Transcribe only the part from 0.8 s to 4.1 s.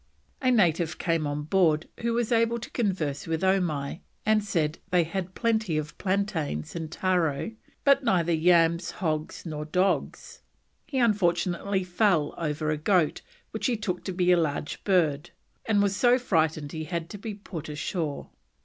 came on board who was able to converse with Omai,